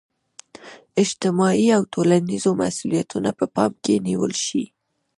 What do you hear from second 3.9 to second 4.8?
نیول شي.